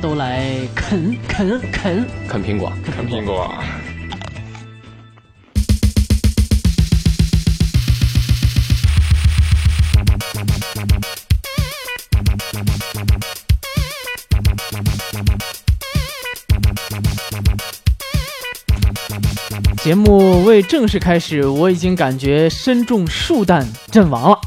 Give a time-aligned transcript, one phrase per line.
[0.00, 0.44] 都来
[0.74, 3.52] 啃 啃啃啃苹果，啃苹果。
[19.82, 24.40] 节目未正式开始，我已经感觉身中数弹阵亡了。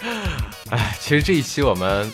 [0.70, 2.10] 哎，其实这一期我们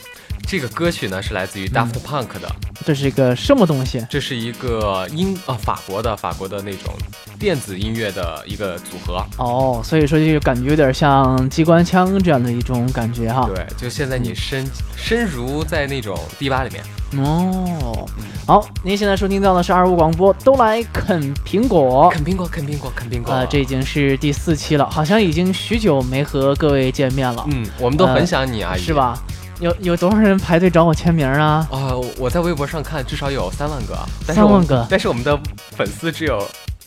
[0.47, 2.53] 这个歌曲呢是来自于 Daft Punk 的，
[2.85, 4.05] 这是一个什么东西？
[4.11, 6.93] 这是一个英啊法国的法国的那种
[7.39, 9.25] 电子音乐的一个组合。
[9.39, 13.49] 哦，所以说就感觉有点像机关枪这样的一种感觉哈。
[13.55, 16.85] 对，就现在你身身如在那种迪吧里面。
[17.25, 18.07] 哦，
[18.47, 23.33] 好，您现在收听到的是二五广播，都来啃苹果，啃苹果，啃苹果，啃苹果。
[23.33, 27.47] 啊，这已经是第四期了，好像已经许久没和各位见面了。
[27.51, 29.17] 嗯，我们都很想你啊，是吧？
[29.65, 31.67] 有有多少人排队找我签名啊？
[31.71, 33.99] 啊，我在微博上看，至少有三万个。
[34.33, 35.39] 三万个，但是我们的
[35.77, 36.47] 粉丝只有。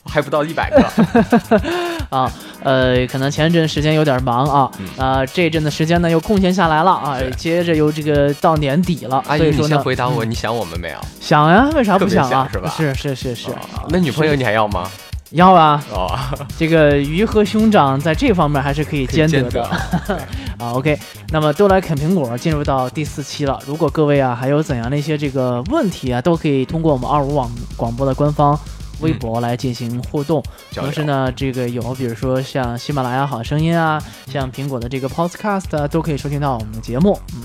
[0.10, 0.82] 还不到一百个
[2.10, 2.32] 啊，
[2.64, 10.98] 呃，可能前一阵时间有点忙啊，啊，这一阵的时间呢又空闲下来了啊，接着又这个到年底了，阿姨，你先回答我，你想我们没有？
[11.20, 12.48] 想呀，为啥不想啊？
[12.50, 12.74] 是吧？
[12.78, 13.50] 是是是是，
[13.90, 14.90] 那女朋友你还要吗？
[15.32, 16.10] 要啊，哦，
[16.58, 19.64] 这个鱼和熊掌在这方面还是可以兼得的
[20.58, 20.74] 啊。
[20.74, 20.98] OK，
[21.30, 23.62] 那么都来啃苹果，进入到第四期了。
[23.66, 28.58] 如果各位啊还有怎样的一些这个问题啊，都可以通过我们二五网广播的官方。
[29.02, 30.42] 微博来进行互动，
[30.74, 37.20] 同时呢，这个有比如说像喜马拉雅好声音啊，像苹果的这个 Podcast 都可以收听到我们的节目。
[37.36, 37.42] 嗯，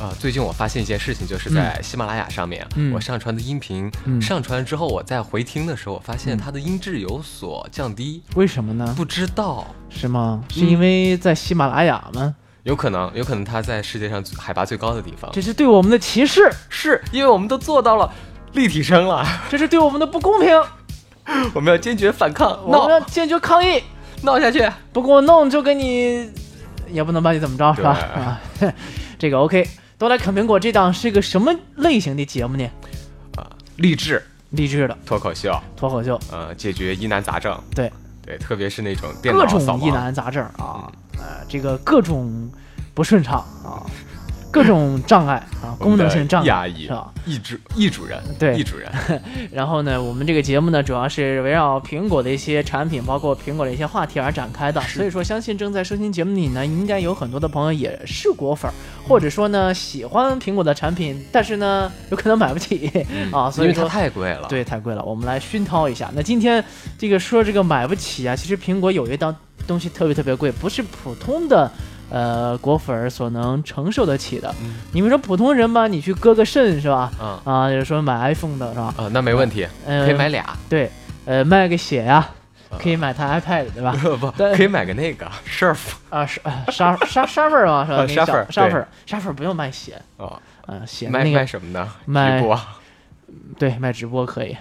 [0.00, 8.22] 啊，最近我发现一件事情，就是在喜马拉雅上面，我上传的音频上传之后，我在回听的时候，我发现它的音质有所降低。
[8.34, 8.94] 为什么呢？
[8.96, 10.42] 不知道是吗？
[10.48, 12.34] 是因为在喜马拉雅吗？
[12.62, 15.30] 有可能，有可能它在世界上海拔最高的地方。
[15.34, 18.10] 这是对我们的歧视，是因为我们都做到了。
[18.52, 20.60] 立体声了，这是对我们的不公平，
[21.54, 23.82] 我们要坚决反抗，我们要坚决抗议，
[24.22, 26.28] 闹下去，不给我弄就给你，
[26.90, 27.90] 也不能把你怎么着，是吧？
[27.90, 28.40] 啊，
[29.20, 29.64] 这个 OK，
[30.00, 32.66] 都来啃苹果，这档是一个什么类型的节目呢？
[33.36, 33.46] 啊，
[33.76, 34.96] 励志，励志的。
[35.04, 37.92] 脱口秀，脱口秀，呃，解决疑难杂症，对，
[38.24, 42.50] 对，特别是那种各种疑难杂症啊，呃，这个各种
[42.94, 43.84] 不顺畅啊。
[44.50, 47.12] 各种障碍啊，功能性障碍是吧？
[47.24, 48.90] 易主易主人对易主人。
[49.52, 54.80] 然后呢，我们这个节目呢，主要是围绕苹果的一些产品，包括苹果的一些话题而展开的。
[54.82, 58.70] 所以说，相信正在收听节目里呢，应该有很多的朋友也是果粉，
[59.06, 62.90] 或者说呢喜欢苹果的产品，但是呢有可能买不起
[63.30, 63.48] 啊。
[63.50, 65.04] 所以说太贵了，对，太贵了。
[65.04, 66.10] 我们来熏陶一下。
[66.14, 66.64] 那今天
[66.98, 69.34] 这个说这个买不起啊，其实苹果有一档
[69.66, 71.70] 东西特别特别贵，不是普通的。
[72.10, 74.52] 呃，果粉儿所能承受得起的，
[74.92, 77.10] 你们说普通人吧，你去割个肾是吧？
[77.20, 78.92] 嗯啊，就是说买 iPhone 的是吧？
[78.96, 80.44] 啊，那没问题，可以买俩。
[80.68, 80.90] 对，
[81.24, 82.28] 呃，卖个血呀，
[82.78, 83.94] 可以买台 iPad 对吧？
[84.20, 85.78] 不，可以买个那个 Sharp
[86.08, 86.40] 啊，沙
[86.70, 87.86] 沙沙沙粉吗？
[87.86, 88.06] 是吧？
[88.06, 91.88] 沙粉沙粉沙粉不用卖血哦，嗯，血卖卖什么呢？
[92.06, 92.42] 卖。
[93.58, 94.56] 对，卖直播可以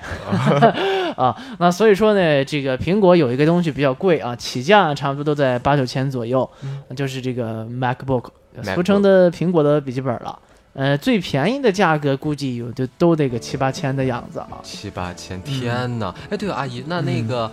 [1.15, 1.35] 啊。
[1.57, 6.49] 那所以说呢，这个苹果有一个东西比较贵啊，起价差不多都在八九千左右，
[6.95, 8.25] 就是这个 MacBook，
[8.63, 10.37] 俗称的苹果的笔记本了。
[10.73, 14.47] 呃，最便宜的价格估计有就都得个七八千的样子啊。
[14.63, 16.13] 七八千，天哪！
[16.29, 17.51] 哎，对了，阿姨，那那个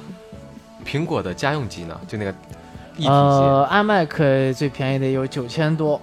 [0.85, 1.99] 苹果的家用机呢？
[2.07, 2.31] 就那个
[2.97, 3.09] 一体机。
[3.09, 6.01] 呃，iMac 最便宜的有九千多，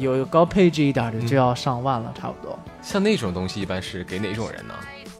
[0.00, 2.58] 有高配置一点的就要上万了，差不多。
[2.80, 4.74] 像那种东西一般是给哪种人呢？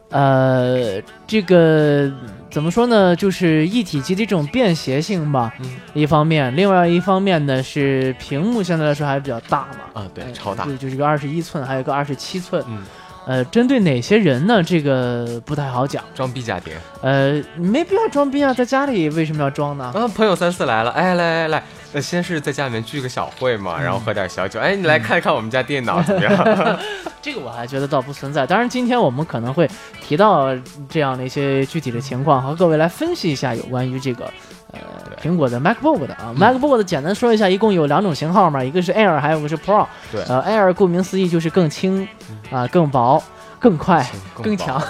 [0.09, 2.11] 呃，这个
[2.51, 3.15] 怎么说呢？
[3.15, 5.51] 就是一体机的这种便携性吧，
[5.95, 10.01] 一方面，另外一方面呢是屏幕相对来说还比较大嘛。
[10.01, 12.63] 啊，对，超大，就是个二十一寸，还有一个二十七寸。
[12.67, 12.83] 嗯，
[13.25, 14.61] 呃，针对哪些人呢？
[14.61, 16.03] 这个不太好讲。
[16.13, 16.73] 装逼家庭？
[17.01, 19.91] 呃，没必要装逼啊，在家里为什么要装呢？
[19.95, 21.63] 啊，朋友三四来了，哎，来来来。
[21.93, 24.59] 那先是在家里面聚个小会嘛，然后喝点小酒。
[24.59, 26.79] 哎，你来看一看我们家电脑怎么样？
[27.21, 28.45] 这个我还觉得倒不存在。
[28.45, 29.69] 当然，今天我们可能会
[30.01, 30.49] 提到
[30.89, 34.29] 这样的一些具体的情况，和各位来分析一下有关于这个
[34.73, 34.79] 呃
[35.21, 36.33] 苹果的 MacBook 的啊。
[36.37, 39.85] MacBook 的简单说一下，一共有两种型号嘛，一个是 Air，还有一个是 Pro。
[40.11, 40.21] 对。
[40.23, 42.07] 呃，Air 顾名思义就是更轻
[42.51, 43.23] 啊，更薄，
[43.59, 44.05] 更快，
[44.41, 44.81] 更强。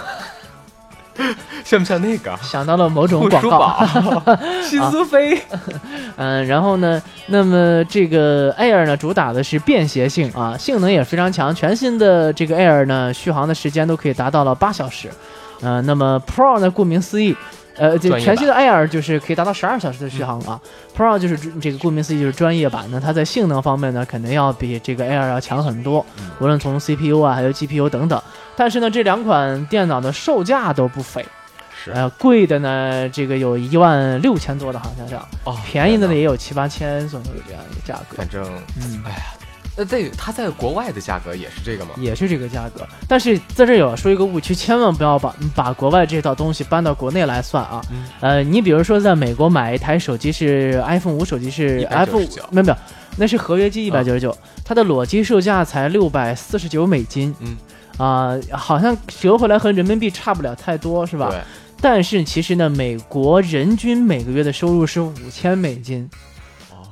[1.64, 2.36] 像不像那个？
[2.42, 3.86] 想到了某种广告，
[4.64, 5.40] 新 思飞。
[6.16, 11.54] 嗯，然后呢，那么这个 Air 呢，主打的是便携性啊，性能也非常强。
[11.54, 15.08] 全新的这个 Air 呢，续航的时间都可以达到了八小时。
[15.62, 17.38] 嗯，那么 Pro 呢，顾名思义，
[17.76, 20.60] 呃，这全新的 Air 就是可以达到十二小时的续航啊。
[20.96, 26.06] Pro 就是这个顾名思义就是专业版那，它在性能方面呢，肯定要比这个 Air 要强很多，
[26.40, 28.22] 无论从 CPU 啊，还有 GPU 等等。
[28.56, 31.26] 但是呢，这两款电脑的售价都不菲，
[31.84, 38.18] 是呃，贵的呢，这个有一万六千多的好像是，哦，便宜的呢也有七八千左右的这样一个价格。
[38.18, 38.44] 反正，
[38.78, 39.24] 嗯，哎呀。
[39.76, 41.92] 那在它在国外的价格也是这个吗？
[41.98, 47.82] 也是这个价格，但是在这有要说一个误区，千万不要把把国外这套东西搬到国内来算啊。
[48.20, 52.78] 呃，你比如说在美国买一台手机是 iPhone 五手机是 iPhone 没有没有，
[53.18, 57.34] 那是合约机一百九十九，它的裸机售价才六百四十九美金。
[57.40, 57.58] 嗯
[57.98, 61.30] 啊，好像折回来和人民币差不了太多，是吧？
[61.30, 61.40] 对。
[61.80, 66.10] 但是其实呢，美国人均每个月的收入是五千美金。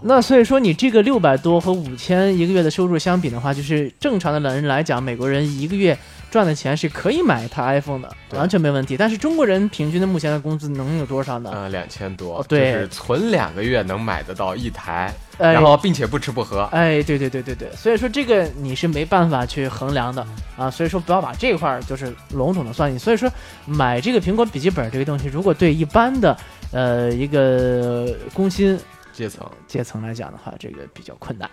[0.03, 5.95] 那所以说，你这个六百多和五千一个月的收入相比的话，就是正常的人来讲，美国人一个月
[6.31, 8.97] 赚的钱是可以买一台 iPhone 的，完全没问题。
[8.97, 11.51] 但是中国人平均的目前的工资能有多少呢？
[11.53, 16.63] 呃，两千多，对，就是存两个月能买得到一台，然后并且不吃不喝。
[16.71, 20.25] 哎，对对对对对，所以说这个你是没办法去衡量的
[20.57, 20.71] 啊。
[20.71, 22.97] 所以说不要把这块儿就是笼统的算计。
[22.97, 23.29] 所以说
[23.67, 26.35] 买这个苹果笔记本这个东西，如果对一般的
[26.71, 28.79] 呃一个工薪。
[29.11, 31.49] 阶层阶层来讲的话，这个比较困难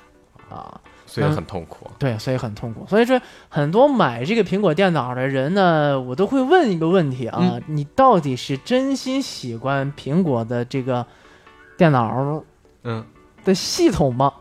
[0.49, 1.90] 啊，所以很痛苦。
[1.99, 2.87] 对，所以很痛苦。
[2.87, 11.06] 所以说，很多买这个苹果电脑的人呢，我都会问一个问题啊：你到底是真心喜欢苹果的这个
[11.76, 12.43] 电脑，
[12.84, 13.05] 嗯，
[13.44, 14.32] 的系统吗？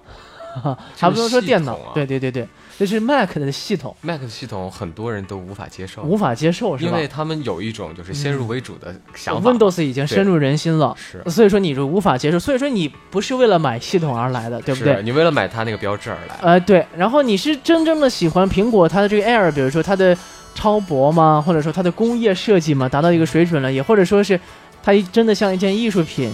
[0.96, 2.48] 还 不能说电脑，对对对对。
[2.78, 6.92] 这是 Mac 的系统，Mac 的系统很多人都无法接受，无法接受是吧？
[6.92, 15.02] 因为他们有一种就是先入为主的想法，Windows 已经深入人心了，是，所以说你就无法接受，所以说你不是为了买系统而来的，对不对？
[15.02, 16.86] 你为了买它那个标志而来，呃，对。
[16.96, 20.16] 然后你是真正的喜欢苹果它的这个 Air，比如说它的
[20.54, 21.44] 超薄吗？
[21.44, 22.88] 或者说它的工业设计吗？
[22.88, 24.40] 达到一个水准了，也或者说是
[24.84, 26.32] 它真的像一件艺术品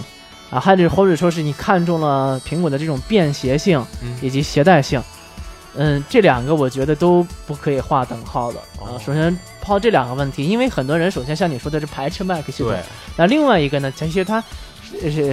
[0.50, 0.60] 啊？
[0.60, 3.82] 还是或者说是你看中了苹果的这种便携性
[4.20, 5.02] 以及携带性？
[5.76, 8.94] 嗯，这两个我觉得都不可以划等号的啊。
[9.04, 12.72] 首先抛这两个问题，因为很多人首先像你说的是排斥 Mac 系统，
[13.16, 14.42] 那另外一个呢，其实它，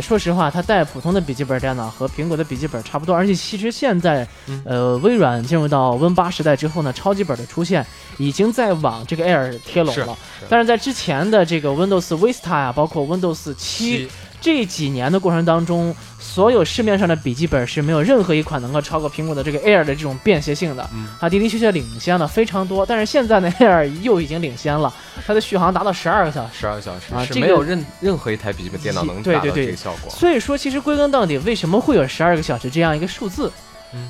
[0.01, 4.27] 说实话，它带普通的笔记本电脑和苹果的笔记本差不多，而且其实现在，
[4.65, 7.85] 呃，微软进入到 Win 八时代之后呢，超级本的出现
[8.17, 10.17] 已经在往这个 Air 贴拢了。
[10.49, 14.09] 但是在之前的这个 Windows Vista 啊，包括 Windows 七。
[14.43, 15.95] 这几年的过程当中，
[16.33, 20.89] 所有市面上的笔记本是没有任何一款能够超过苹果的这个 Air 的这种便携性的。
[20.93, 22.85] 嗯，它的的确确领先了非常多。
[22.85, 24.93] 但是现在呢， Air 又已经领先了，
[25.27, 26.61] 它的续航达到十二个小时。
[26.61, 30.09] 十二个小时啊，是没有任任何一台笔记本电脑能达到这个效果。
[30.09, 33.51] 所以说，其实归根到底，为什么会有十二个小时这样一个数字？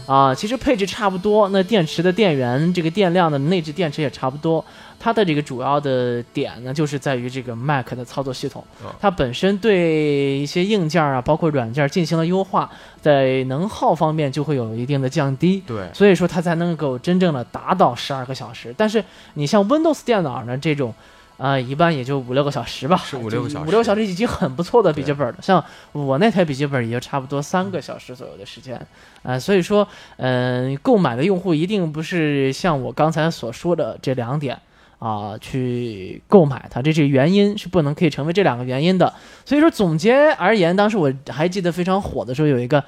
[0.06, 4.64] 啊，其实配置差不多，那电池的电源，这个电量的内置电池也差不多。
[5.00, 8.64] 它的这个主要的点呢，就是在于这个 Mac 的操作系统，
[9.00, 12.70] 它本身对一些硬件啊，包括软件进行了优化，
[13.02, 15.64] 在能耗方面就会有一定的降低。
[15.66, 18.74] 对，所以说它才能够真正的达到十二个小时。
[18.78, 19.04] 但是
[19.34, 20.94] 你像 Windows 电脑呢，这种。
[21.42, 25.36] 啊，一般也就五六个小时吧，是五六个小时，五六个小时已经很不错的笔记本了。
[25.42, 28.80] 像我那台笔记本也就差不多三个小时左右的时间，
[29.24, 34.60] 啊，所以说，嗯，购买的用户一定不是像我刚才所说的这两点
[35.00, 39.12] 啊去购买它，这是原因是不能可以成为这两个原因的。
[39.44, 42.84] 所以说，总结而言，当时我还记得非常火的时候，有一个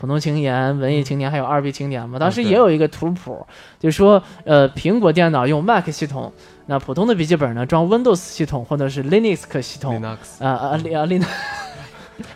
[0.00, 3.46] 普通青年、文艺青年，还有二 B 青年嘛，当时也有一个图谱，
[3.78, 6.32] 就说，呃，苹果电脑用 Mac 系统。
[6.70, 11.24] 那普通的笔记本呢，装 Windows 系统或者是 Linux 系统，啊啊啊，Linux，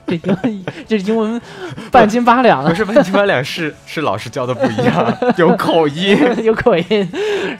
[0.09, 0.15] 这
[0.49, 1.39] 英这英文
[1.91, 7.07] 半斤八两，不是半斤八两， 是是老师教的不一样，有口音， 有口音。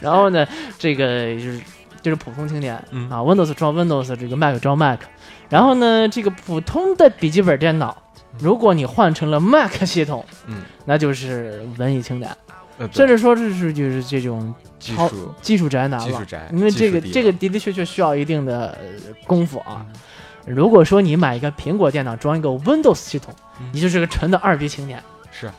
[0.01, 0.47] 然后呢，
[0.79, 1.61] 这个就是
[2.01, 2.75] 就是普通青年。
[3.11, 5.01] 啊，Windows 装 Windows，这个 Mac 装 Mac。
[5.51, 7.95] 然后呢，这个普通的笔记本电脑，
[8.39, 12.31] 如果你换成了 Mac 系统，嗯，那就是文艺青年。
[12.91, 15.35] 甚至说这是就是这种技术。
[15.41, 18.77] 技术宅男了，技术宅，因为这个这个的的确确需要一定的
[19.27, 19.85] 功夫啊。
[20.47, 23.33] 如果说你买一个苹果电脑装一个 Windows 系统，
[23.73, 25.03] 你就是个纯的二逼青年。
[25.31, 25.51] 是。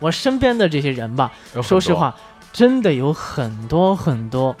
[0.00, 2.14] 我身边的这些人吧，说实话，
[2.52, 4.54] 真的有很多很多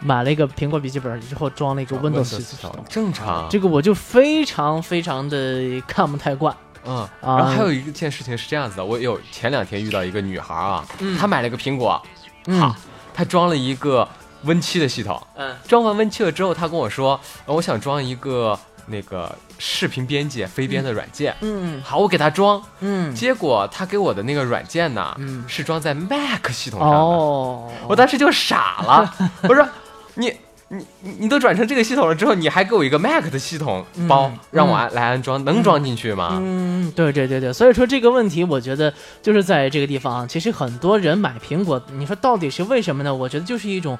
[0.00, 3.48] 买了一个苹果笔记本之后装了一个 Windows 系统，正常。
[3.50, 6.56] 这个我就非常非常的看不太惯。
[6.88, 10.82] 嗯，然后还有一件事情是这样子的，我有前两天遇到一个女孩啊，
[11.20, 12.00] 她买了个苹果，
[12.58, 12.74] 好，
[13.12, 14.08] 她装了一个
[14.42, 26.96] Win 七的系统，嗯，装完 Win 七了之后，她跟我说，我想装一个那个视频编辑飞编的软件，嗯，好，我给她装，嗯，结果她给我的那个软件呢，嗯，是装在 Mac 系统上的，
[27.86, 29.14] 我当时就傻了，
[29.48, 29.68] 我说
[30.14, 30.34] 你。
[30.68, 30.84] 你
[31.20, 36.38] 你都转成这个系统了之后，你还给我一个 Mac 的系统包让我来安装，能装进去吗？
[36.40, 43.14] 嗯，对对对对，所以说这个问题，我觉得就是在这个地方，其实很多人买苹果，你说到底是为什么呢？
[43.14, 43.98] 我觉得就是一种。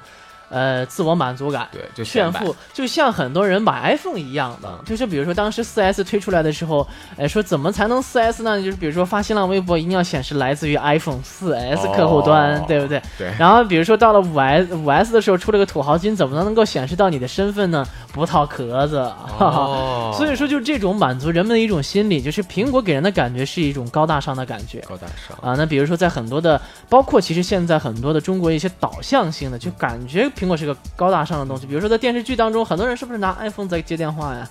[0.49, 6.87] 呃，自我满足感，对，就炫富，就像很多人买 iPhone 一样的，就是比如说当时 4S 推出来的时候，
[7.17, 8.61] 哎，说怎么才能 4S 呢？
[8.61, 12.99] 就是比如说发新浪微博一定要显示来自于 iPhone 4S 客户端，对不对？
[13.17, 13.31] 对。
[13.37, 17.85] 然后比如说到了 5S 5S 的时候出了个土豪金，怎么能能够显示到你的身份呢？
[18.11, 18.97] 不套壳子，
[19.37, 20.11] 哦。
[20.17, 25.55] 所以说就这种满足人们的一种心理，就是苹果给人的感觉是一种高大上的感觉，高大上啊。
[25.55, 30.27] 那比如说在很多的，包括其实现在很多的中国一些导向性的，就感觉。
[30.39, 34.49] 苹果是个高大上的东西，比如说在电视剧当中，很多人是不是拿 iPhone 在接电话呀？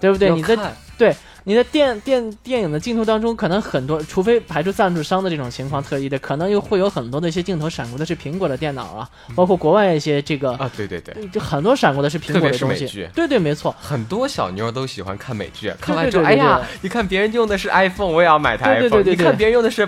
[0.00, 0.30] 对不对？
[0.30, 0.56] 你在
[0.96, 1.14] 对
[1.44, 12.86] 你的电电电影的镜头当中，可能很多，除非排除赞助商的这种情况特异的，可能又会有很多的一些镜头闪过的是苹果的电脑啊，包括国外一些这个啊，对对对，就很多闪过的是苹果的东西。
[13.14, 19.02] 对对，没错，很多小妞都喜欢看美剧，看完之后，哎呀，你看别人用的是 iPhone，我也要买台 iPhone。
[19.02, 19.86] 你看别人用的是。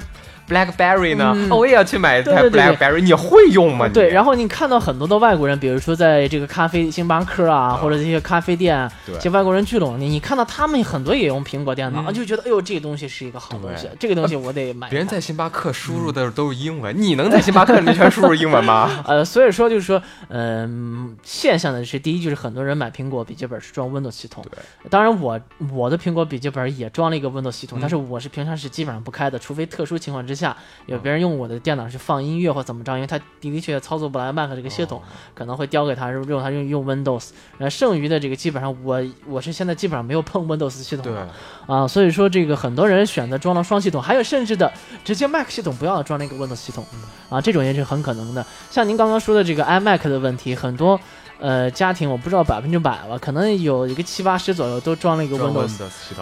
[0.49, 1.35] BlackBerry 呢？
[1.50, 3.00] 我也要去买一台 BlackBerry。
[3.00, 3.88] 你会用吗？
[3.88, 14.88] 对，然后你看到很多的外国人，比如说在这个咖啡星巴克啊，或者这些咖啡店，这些外国人聚拢，你你看到他们很多也用苹果电脑，就觉得哎呦，这个东西是一个好东西，这个东西我得买。
[14.88, 18.90] 别人在星巴克输入的都是英文，你能在星巴克里面全输入英文吗？
[19.07, 24.45] 呃，所以说就是说，嗯，现象呢是第一就是很多人买苹果笔记本是装 Windows 系统。
[24.88, 25.40] 当然我
[25.73, 30.38] 我的苹果笔记本也装了一个 Windows 系统，但是我是平常是基本上不开的，除非特殊情况之下
[30.87, 31.18] 有别人。
[31.18, 35.02] 用我的电脑去放音乐或怎么着，因为他的的确操作不来 Mac 这个系统，
[35.35, 37.30] 可能会丢给他，用他用用 Windows。
[37.59, 41.28] 然后剩余的这个基本上我我是现在基本上没有碰 Windows 系统了
[41.66, 44.73] 啊，所以说这个很多人选择装了双系统，还有甚至的
[45.04, 46.87] 直接 Mac 系统不要装那个 Windows 系统
[47.28, 48.47] 啊，这种也是很可能的。
[48.71, 51.00] 像您刚刚说的这个 iMac 的问题，很多。
[51.40, 55.71] 呃，家庭我不知道百分之百吧，可能有一个七八十左右都装了一个 Windows。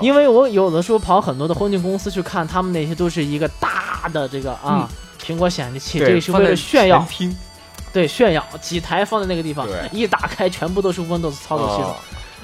[0.00, 4.88] 因为我有的时候跑很多的婚庆公司去看，他们那些都是一个大的这个啊
[5.22, 7.06] 苹果显示器，这个是为了炫耀。
[7.92, 11.94] 对，炫耀几台放在那个地方，一打开全部都是 Windows 操作系统。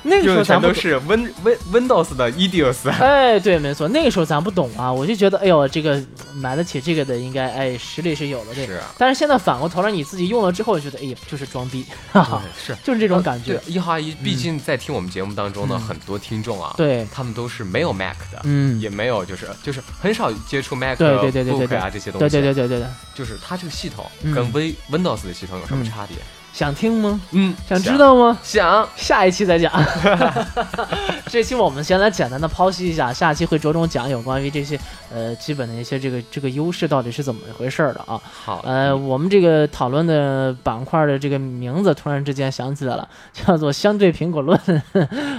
[0.04, 2.90] 那个时候咱都是 Win Win Windows 的 Edios。
[3.00, 6.02] 哎，对，没错，那个时候咱不懂啊，我就觉得，哎呦，这个
[6.34, 8.66] 买得起这个的，应该哎实力是有的，对。
[8.66, 8.80] 是。
[8.98, 13.60] 但是现在反过头来，你自己用了之后，觉得，哎呀，就是装逼，哈哈， 是，就是这种感觉。
[13.66, 24.04] 一号阿姨，毕竟在听我们节目当中的很多听众啊，对，他们都是没有 Mac 的，嗯，也没有，就是就是很少接触 Mac、对对对对对啊这些东西，对对对对对对，就是它这个系统
[24.34, 26.16] 跟 Win Windows 的系统有什么差别？
[26.52, 27.18] 想听吗？
[27.32, 28.38] 嗯，想知道吗？
[28.42, 29.72] 想，下一期再讲。
[31.26, 34.78] 这期我们先来简单的剖析一下，下期会着重讲有关于这些
[35.10, 38.20] 呃基本的一些这个这个优势到底是怎么一回事的啊。
[38.22, 44.60] 好，呃，我们这个讨论的板块的这个名字突然之间想起来了， 叫做相对苹果论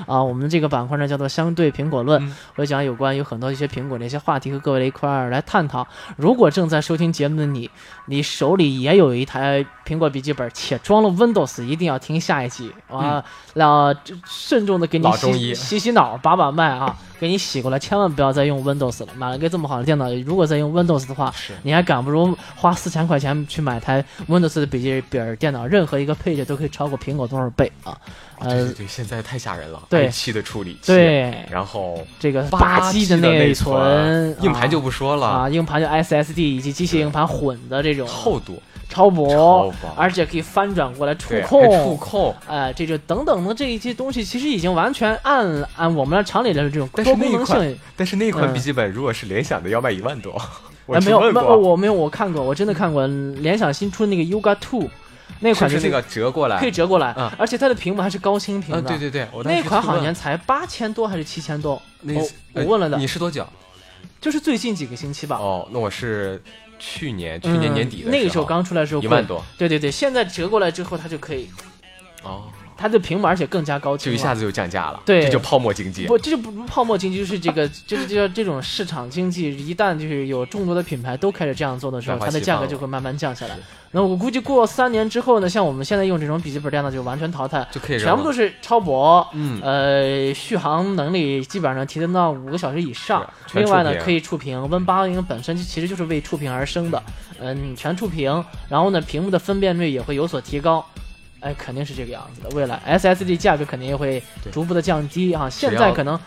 [0.08, 0.22] 啊。
[0.24, 5.88] 我们这个板块呢叫做相对苹果论，我讲有关有很多一些苹果的一些话题和各位的一块儿来探讨。
[6.18, 7.70] 如果正在收听节目的你，
[8.08, 11.03] 你手里也有一台苹果笔记本且装。
[11.10, 13.24] Windows 一定要听下一集啊，
[13.56, 13.94] 要
[14.26, 19.14] 慎重的给你洗洗洗脑，把把脉啊，给你洗过来，千万不要再用 Windows 了。
[19.16, 27.98] 买了个这么好的电脑，如果再用 Windows 的话，你还敢不如花四千块钱去买台 Windows 的笔记本电脑，任何一个配置都可以超过苹果多少倍啊！
[28.40, 38.62] 呃，对，现在太吓人了，对七的处理器，对，然后这个八 G 的内存，硬盘就不说了啊，硬盘就 SSD 以及机械硬盘混的这种厚度。
[38.90, 47.80] 超薄，而且可以翻转过来触控，触控，哎，这就等等的这一些东西，其实已经完全按按我们的常理的这种多功能性。
[47.96, 50.32] 但是那款笔记本如果是联想的，要卖一万多。
[50.88, 54.90] 哎，没有，没有，我没有，我看过，我真的看过联想新出那个 Yoga Two，
[55.40, 58.82] 那款是那个折过来，可以折过来，而且它的屏幕还是高清屏的。
[58.82, 61.82] 对对对，那款好像才八千多还是七千多？
[62.04, 62.98] 我我问了的。
[62.98, 63.48] 你是多久？
[64.20, 65.38] 就是最近几个星期吧。
[65.38, 66.42] 哦，那我是。
[66.80, 71.48] 去年去年年底的那个时候刚出来的时候一万多，对对对，现在折过来之后它就可以，
[72.24, 72.44] 哦，
[72.78, 83.58] 它的屏幕而且更加高清，就一下子就降价了，对，这就泡沫经济，不，这就不泡沫经济，就是这个就是叫这种市场经济，一旦就是有众多的品牌都开始这样做的时候，它的价格就会慢慢降下来。
[83.96, 93.24] 那我估计过三年之后呢，像我们现在用这种笔记本电脑就完全淘汰，就可以全部都是超薄，嗯，呃，续航能力基本上提升到五个小时以上。
[93.54, 97.04] 另外呢，可以触屏，Win 八零本身其实就是为触屏而生的，
[97.40, 100.84] 嗯，全触屏，然后呢，屏幕的分辨率也会有所提高，
[101.44, 102.50] 哎，肯定是这个样子的。
[102.56, 104.22] 未来 SSD 价格肯定也会
[104.52, 106.20] 逐步的降低啊，现在可能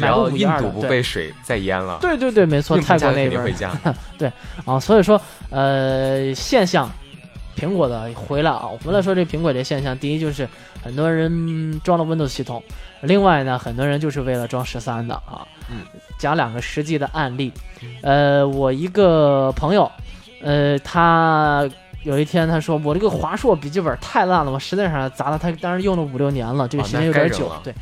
[0.00, 3.76] 买个五印度不被水再淹了，对对对，没错，泰国那边会 降，
[4.16, 4.32] 对
[4.64, 6.90] 啊，所以说呃，现象。
[7.56, 10.48] 苹果的回来啊，我们来说这苹果这现象，第一就是
[10.82, 12.62] 很多人装了 Windows 系统，
[13.02, 15.46] 另外呢，很多人就是为了装十三的啊。
[15.68, 15.80] 嗯，
[16.18, 17.52] 讲两个实际的案例，
[18.02, 19.90] 呃，我一个朋友，
[20.42, 21.68] 呃，他
[22.02, 27.74] 有一天他说我这个华硕笔记本太烂了，我实在是砸了，他当时用了五六年了，这个时间有点久，对。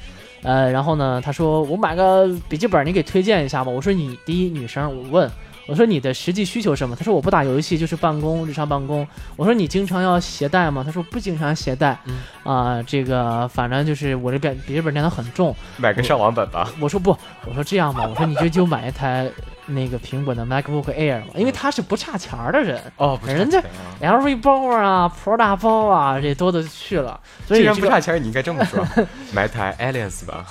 [0.42, 3.70] 呃，然后呢，他说我买个笔记本，你给推荐一下吧。
[3.70, 5.30] 我说你第一女生，我问。
[5.66, 6.96] 我说你的实际需求什么？
[6.96, 9.06] 他说我不打游戏，就是办公，日常办公。
[9.36, 10.82] 我说你经常要携带吗？
[10.82, 11.94] 他说不经常携带。
[12.42, 16.70] 啊，这个反正就是我这边笔记本电脑很重，买个上网本吧。
[16.80, 19.30] 我说不，我说这样吧，我说你就就买一台
[19.68, 23.62] 那个苹果的 MacBook Air 嘛，因为他是不差钱的人哦，人家
[24.00, 27.20] LV 包啊，Pro 大包啊，这多的去了。
[27.46, 28.84] 既然不差钱，你应该这么说，
[29.32, 30.44] 买台 Alias 吧。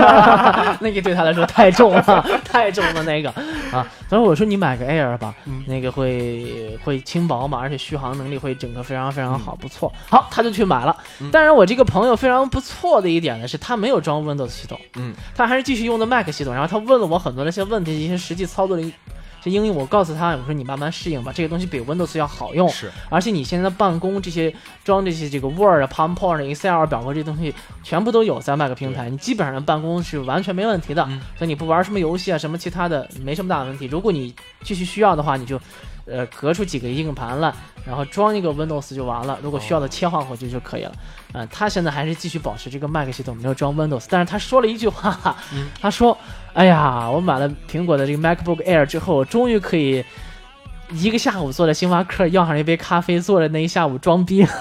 [0.80, 3.30] 那个对他来说太重了， 太重了那个
[3.72, 3.84] 啊。
[4.08, 4.46] 所以我说。
[4.52, 5.32] 你买个 Air 吧，
[5.66, 9.90] 那个会会轻薄嘛，而且续航能力会整个非常非常好，不错。
[10.10, 10.94] 好，他就去买了。
[11.30, 16.52] 但是我这个朋友非常不错的一点呢，是他没有装 Windows 系统，嗯，他还是继续用的 Mac 系统。
[16.52, 18.92] 然后他问了我很多那些问题，一些实际操作的。
[19.44, 22.88] 这应用我告诉他，我说你慢慢适应吧，这个东西比 Windows 要好用，是。
[23.10, 31.04] 而且你现在办公这些装这些这个 Word、PowerPoint、Excel 表格这些东西全部都有在 Mac 平台，你基本上办公是完全没问题的。
[31.36, 33.86] 所以你不玩什么游戏啊，什么其他的没什么大的问题。
[33.86, 34.32] 如果你
[34.62, 35.60] 继续需要的话，你就。
[36.06, 37.52] 呃，隔出几个硬盘来，
[37.86, 39.38] 然后装一个 Windows 就完了。
[39.42, 40.92] 如果需要的切换回去就可以了。
[41.34, 44.06] 嗯，他现在还是继续保持这个 Mac 系统，没有装 Windows。
[44.10, 45.36] 但是他说了一句话，
[45.80, 46.16] 他说
[46.52, 50.04] ：“哎呀，我买了苹果的这个 MacBook Air 之后，终于可以
[50.90, 54.44] 一个下午坐在星巴克要上一杯咖啡，坐着那一下午装逼。”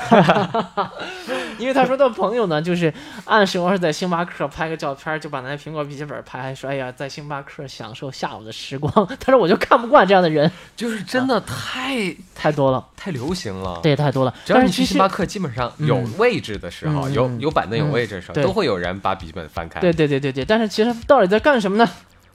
[1.62, 2.92] 因为他说他朋友呢，就是
[3.26, 8.92] 按时光是在星巴克拍个照片，就把那苹果笔记本拍，还说哎呀，在星巴克享受下午的时光。
[9.20, 14.34] 他说我就看不惯这样的人，就是真的太太多了，太流行了，对，太多了。
[14.44, 19.80] 只要你去星巴克，基本上有位置的时候，有有板凳有位置的时候，都会有人把笔记本翻开。
[19.80, 20.44] 对对对对对。
[20.44, 21.88] 但是其实到底在干什么呢？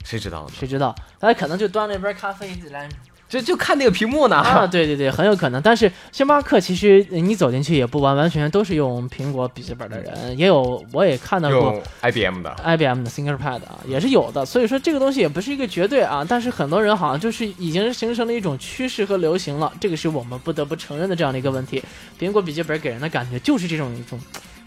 [0.05, 0.53] 谁知道呢？
[0.57, 0.95] 谁知道？
[1.19, 2.89] 大家可能就端了一杯咖啡来。
[3.29, 5.61] 就就看那个屏幕呢啊，对对对，很有可能。
[5.61, 14.47] 但是星巴克其实你走进去也不完完全全都是用苹果笔记本的人，也有我也看到过 IBM 的 IBM 的 ThinkPad 啊，也是有的。
[14.47, 21.83] 所以说这个东西也不是一个绝对啊，但是很多人好像就是已经形成了一种趋势和流行了，这个是我们不得不承认的这样的一个问题。
[22.21, 24.21] 苹果笔记本给人的感觉就是这种一种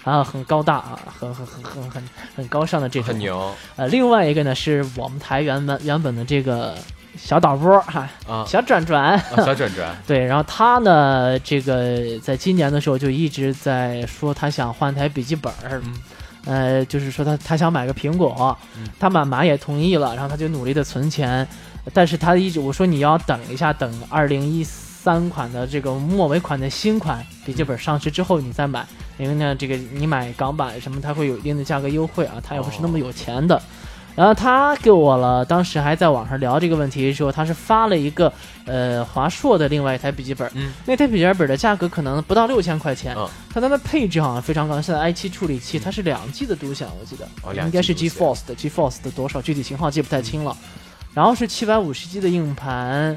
[0.04, 2.04] 啊很高大啊，很很很很很
[2.36, 3.08] 很高尚的这种。
[3.08, 3.56] 很牛。
[3.78, 6.76] 呃，另外一个呢是我们台原本原本的这个。
[7.22, 15.82] 小导播哈，啊，小转转，小转转， 对，然后他呢，这个在今年的时候就一直在说他想换台笔记本儿，
[16.46, 18.58] 呃，就是说他他想买个苹果，
[19.00, 21.48] 他妈妈也同意了，然后他就努力的存钱，
[21.94, 28.84] 但是他一直我说你要等一下，等二零一三款的这个末尾款的新款笔记本上市之后你再买，
[29.18, 33.62] 因为呢，这个你买港版什么，它会有一定的价格优惠啊，他也不是那么有钱的。
[34.20, 38.30] 然后他给我了，当时还在网上聊这个问题的时候，他是发了一个
[38.66, 43.16] 呃华硕的另外一台笔记本，嗯，那台笔记本的价格可能不到六千块钱，
[43.50, 50.58] 它它的配置好像非常高，现在 i7 处理器，它是两 G 的独享，我记得，应该是 GeForce 的 GeForce 的多少具体型号记不太清了，
[51.14, 53.16] 然后是七百五十 G 的硬盘，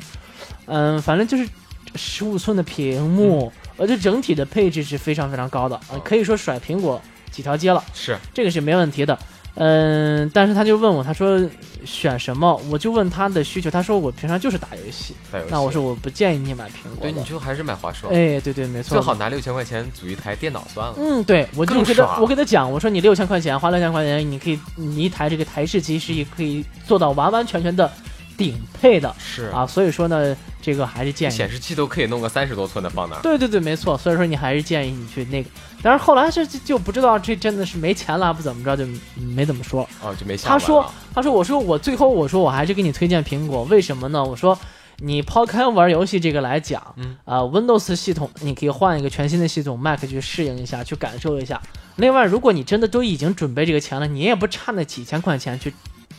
[0.67, 1.49] 嗯，反正就是
[1.97, 8.17] 十五寸的屏幕，而且整体的配置是非常非常高的，可以说甩苹果几条街了，是。
[8.33, 9.19] 这个是没问题的。
[9.55, 11.39] 嗯，但是他就问我，他说
[11.85, 12.59] 选什么？
[12.71, 15.15] 我就问他的需求，他说我平常就是打游戏。
[15.51, 18.09] 那我说我不建议你买苹果，对，你就还是买华硕。
[18.11, 18.97] 哎，对对，没错。
[18.97, 20.95] 最好拿六千块钱组一台电脑算了。
[20.97, 27.91] 嗯，对，我就给他，我给他讲，我说你六千块钱花六千块钱，你可以你一台这个台式机是也可以做到完完全全的。
[28.37, 33.23] 顶配的是啊，所以说呢，这个还是建议显示器都可以弄个三十多寸的放那儿。
[33.23, 33.97] 对对对，没错。
[33.97, 35.49] 所以说你还是建议你去那个，
[35.83, 38.85] 但是后来这就不知道这真的是没钱了，不怎么着就
[39.17, 39.89] 没怎么说。
[40.03, 44.25] 哦，就没他说，他说，我说我最后我说我还是给你推荐苹果，为什么呢？
[44.25, 44.59] 我说
[44.99, 51.61] 你抛开玩游戏这个来讲，嗯啊，Windows 系统你可以换一个全新的系统，Mac 去适应一下，去感受一下。
[51.97, 55.75] 另外，如果你真的都已经准备这个钱了，你也不差那几千块钱去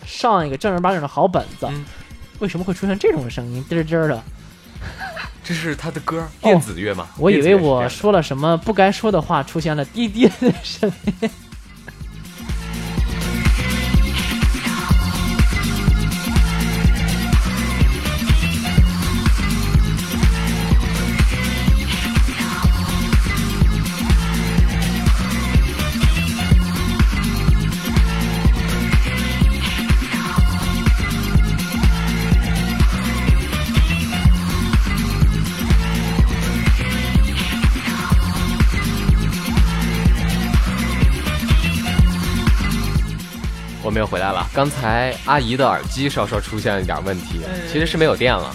[0.05, 1.67] 上一个正儿八经的好本子。
[2.43, 4.21] 为什么会出现这种声音，滴滴的？
[5.45, 7.07] 这是他的歌，电子乐吗？
[7.17, 11.29] 我以为我说了什么不该说的话，出现了滴滴的声音。
[43.93, 44.45] 们又回来了。
[44.53, 47.39] 刚才阿姨的耳机稍稍出现了一点问题，
[47.71, 48.53] 其实是没有电了。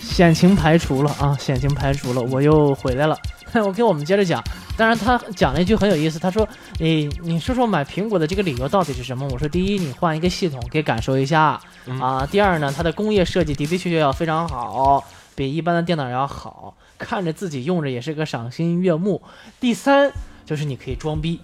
[0.00, 3.16] 险情排除了啊，险情排除了，我又回来了。
[3.54, 4.42] 我给我们接着讲。
[4.76, 11.60] 当然，他讲了一句很有意思，他说：“你你说说买苹果的这个理由到底是什么？”我说：“第一，你换一个系统，可以感受一下
[12.00, 12.26] 啊。
[12.30, 19.20] 第二呢，它的工业设计的的确确要非常好，比一般的电脑要好，看着自己用着也是个赏心悦目。
[19.58, 20.10] 第三，
[20.46, 21.40] 就是你可以装逼。”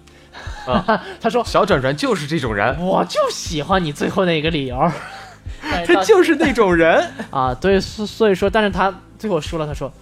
[0.67, 4.91] 啊， 他说：“小转转就是这种人，我就喜欢你最后那个理由。
[5.87, 7.55] 他就是那种人 啊。
[7.55, 9.93] 对，所以说，但是他最后说了，他说。”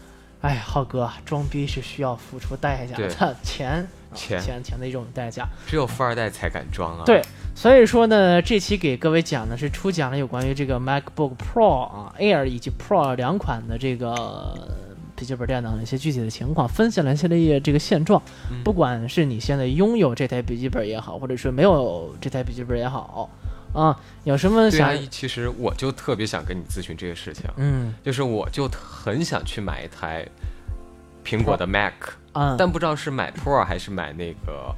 [0.45, 7.03] 哎，浩哥，装逼是需要付出代价的，钱钱钱钱的一种代价，只有富二代才敢装啊。
[7.07, 7.23] 对，
[7.55, 14.69] 所以说呢，这期给各位讲的是初讲了有关于这个 MacBook Pro 啊 Air 以及 Pro 两款的这个
[15.17, 18.21] 笔记本电脑的一些具体的情况，分析了一些这个现状。
[18.65, 23.31] 不管是你现在拥有这台笔记本也好，或者说没有这台笔记本也好。
[23.73, 24.97] 啊，有什么想？
[25.11, 27.45] 其实我就特别想跟你咨询这个事情。
[27.57, 30.25] 嗯，就是我就很想去买一台
[31.25, 31.93] 苹果的 Mac，
[32.35, 34.73] 嗯，但不知道是买 Pro 还是买那个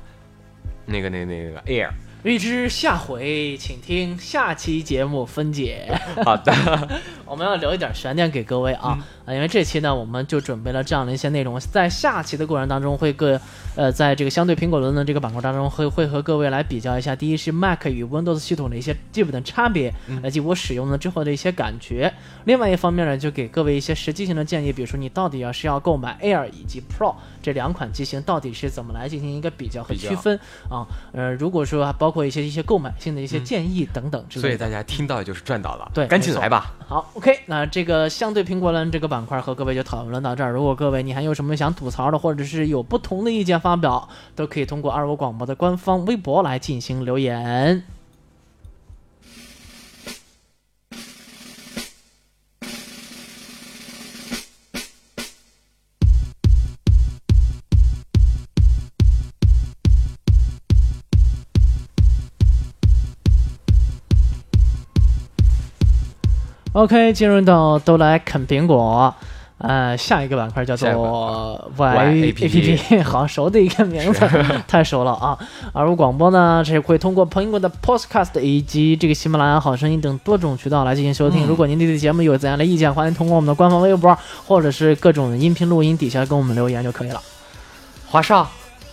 [0.87, 1.91] 那个那那个 Air。
[2.27, 5.97] 预知下回，请听下期节目分解。
[6.25, 6.53] 好的，
[7.25, 13.41] 我们要留一点悬念给各位啊啊，因为这期呢，我们就准备了这样的一些内容，在下期的过程当中会各
[13.77, 17.15] 呃，在这个相对苹果论的这个板块当中，会会和各位来比较一下。
[17.15, 22.13] 第一是 Mac 与 Windows 系统的一些基本的差别，以及我使用了之后的一些感觉。
[22.47, 27.15] 另外一方面呢，就给各位一些实际性的建议，比如说你到底要是要购买 Air 以及 Pro
[27.47, 30.37] 这两款机型，到底是怎么来进行一个比较和区分
[30.69, 30.85] 啊？
[31.13, 36.73] 呃，如果说包括括一些一些购买性的一些建议等等之类，所以大家听到就是赚到了，对，赶紧来吧。
[36.89, 40.51] 好，OK，那这个相对苹果论这个板块和各位就讨论到这儿。
[40.51, 47.85] 如果各位你还有什么想吐槽的，或者是有不同的意见发表，都可以通过二五广播的官方微博来进行留言。
[66.77, 69.15] OK，进入到都来啃苹果，
[69.57, 74.21] 呃，下一个板块叫做 Y A P P， 好熟的一个名字，
[74.69, 75.39] 太熟了啊！
[75.73, 81.47] 而我广播呢，是会通过苹果的 Podcast 以及这个喜马拉雅好声音等多种渠道来进行收听。
[81.47, 84.15] 如果您对节目有怎样的意见，欢迎通过我们的官方微博
[84.47, 87.23] 或者是各种音频录音底下跟我们留言就可以了。
[88.07, 88.51] 华少，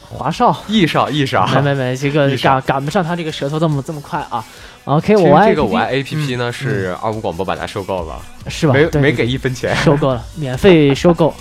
[0.09, 4.41] 华少，易少，易少，没没没，这个赶赶不上他这个舌头这么这么快啊
[4.85, 8.73] ！OK，我这个我爱 A P P 呢是二五广播把它收购了，是吧？
[8.73, 11.33] 没没给一分钱，收购了， 免费收购。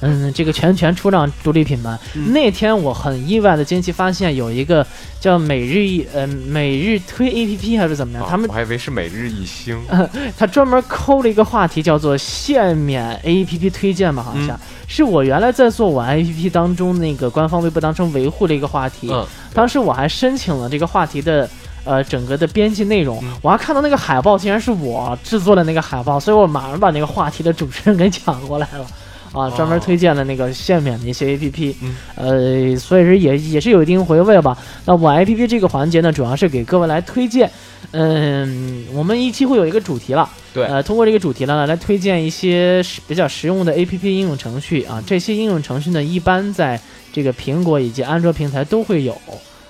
[0.00, 1.96] 嗯，这个全权出让独立品牌。
[2.32, 4.86] 那天我很意外的惊奇发现，有一个
[5.18, 8.26] 叫每日一呃每日推 A P P 还是怎么样？
[8.28, 9.80] 他们我还以为是每日一星。
[10.36, 19.10] 他专门抠了一个话题，叫做限免 A P P 推荐吧，好像是我原来在做我 A P P 当中那个官方微博当中维护的一个话题。
[19.54, 21.48] 当时我还申请了这个话题的。
[21.84, 28.86] 呃，整个的编辑内容，我还看到那个海报，竟然是我制作的那个海报，所以我马上把那个话题的主持人给抢过来了，
[29.32, 31.76] 啊，专门推荐了那个限免的一些 A P P，
[32.14, 34.56] 呃，所以说也也是有一定回味吧。
[34.86, 37.50] 那我 A P P 这个环节呢，主要是给各位来推荐，
[37.90, 44.84] 嗯，我们一期会有一个主题了，对，呃，通过这个主题呢，来推荐一些比较实用的 A P P 应用程序。
[44.84, 46.80] 啊，这些应用程序呢，一般在
[47.12, 49.14] 这个苹果以及安卓平台都会有。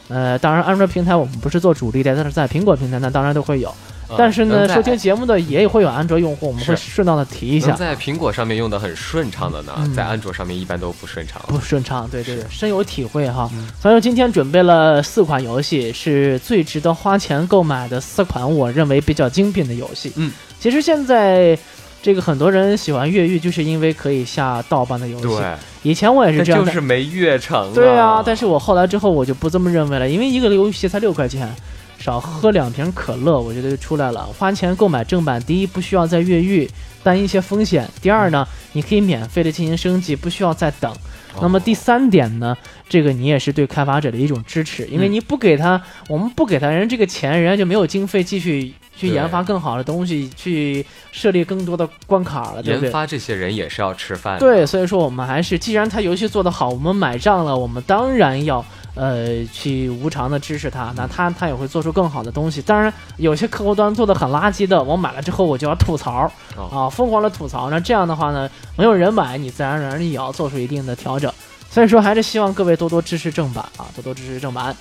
[0.08, 3.74] 呃，当然，安卓平台我们不是做主力的，但是在苹果平台那当然都会有。
[4.18, 7.72] 但是呢，收听节目的也会有安卓用户，我们会顺道的提一下。
[7.72, 11.40] 在苹果上面用的很顺畅的呢，在安卓上面一般都不顺畅。
[11.48, 13.50] 不顺畅，对对对，深有体会哈。
[13.80, 20.12] 所以说今天准备了四款游戏，是最值得花钱购买的四款，我认为比较精品的游戏。
[20.16, 21.58] 嗯，其实现在。
[22.04, 25.24] 这个很多人喜欢越狱，就是因为可以下盗版的游戏。
[25.24, 27.72] 对，以前我也是这样的，就是没越成。
[27.72, 31.50] 对啊，但是我后来之后我就不这么认为了，因为一个游戏才六块钱，
[31.98, 34.20] 少喝两瓶可乐，我觉得就出来了。
[34.38, 36.68] 花钱购买正版，第一不需要再越狱，
[37.02, 40.94] 担一些风险；第二呢，你可以免费的进行升级，不需要再等。
[41.40, 42.54] 那么第三点呢，
[42.86, 48.74] 这个你也是对开发者的一种支持，因为你不给他，我们不给他人这个钱，人家就没有经费继续。
[48.96, 52.87] 去研发更好的东西，去设立更多的关卡了，对不对？
[52.87, 54.38] 研发这些人也是要吃饭。
[54.38, 60.92] 对，所以说我们还是，既然他游戏做得好，我们买账了，我们当然要呃去无偿的支持他。
[60.96, 62.62] 那他他也会做出更好的东西。
[62.62, 67.68] 当然，有些客户端做的很垃圾的，我买了之后我就要吐槽啊，疯狂的吐槽。
[67.70, 71.33] 那这样的话呢，没有人买，你自然而然也要做出一定的调整。
[71.68, 74.74] 所以说，还是希望各位多多支持正版啊，多多支持正版。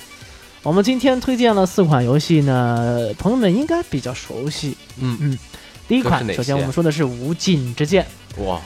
[0.64, 4.78] 我们今天推荐了四款游戏呢，朋友们应该比较熟悉。
[4.98, 5.38] 嗯嗯，
[5.90, 8.06] 第一款，首先我们说的是《无尽之剑》。
[8.46, 8.62] 哇，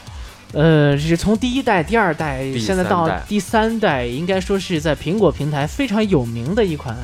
[0.53, 6.95] 呃，是从第一代、第二代，现在到第三代，应该说是在苹果平台非常有名的一款。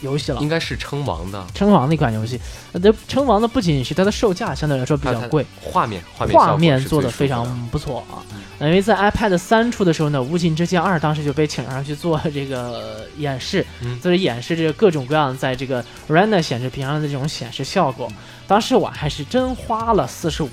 [0.00, 2.38] 游戏了，应该是称王的，称王的一款游戏。
[2.72, 8.20] 那称王的不仅是它的售价相对来说比较贵，画面画面画面做的非常不错啊。
[8.60, 13.66] 因为在 iPad 三出的时候呢，《无尽之剑二》当时就被请上去做这个演示，
[14.00, 18.08] 就是演示这个各种各样在这个 Retina 显示屏上的这种显示效果。
[18.46, 20.48] 当时我还是真花了四十五，